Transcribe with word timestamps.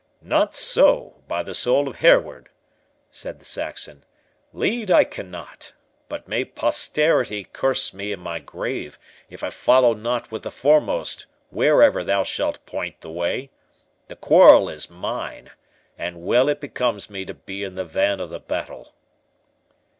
"Not 0.23 0.55
so, 0.55 1.21
by 1.27 1.43
the 1.43 1.53
soul 1.53 1.87
of 1.87 1.97
Hereward!" 1.99 2.49
said 3.11 3.37
the 3.37 3.45
Saxon; 3.45 4.03
"lead 4.51 4.89
I 4.89 5.03
cannot; 5.03 5.73
but 6.09 6.27
may 6.27 6.43
posterity 6.43 7.43
curse 7.43 7.93
me 7.93 8.11
in 8.11 8.19
my 8.19 8.39
grave, 8.39 8.97
if 9.29 9.43
I 9.43 9.51
follow 9.51 9.93
not 9.93 10.31
with 10.31 10.41
the 10.41 10.49
foremost 10.49 11.27
wherever 11.51 12.03
thou 12.03 12.23
shalt 12.23 12.65
point 12.65 13.01
the 13.01 13.11
way—The 13.11 14.15
quarrel 14.15 14.69
is 14.69 14.89
mine, 14.89 15.51
and 15.99 16.25
well 16.25 16.49
it 16.49 16.59
becomes 16.61 17.07
me 17.11 17.23
to 17.25 17.35
be 17.35 17.61
in 17.63 17.75
the 17.75 17.85
van 17.85 18.19
of 18.19 18.31
the 18.31 18.39
battle." 18.39 18.95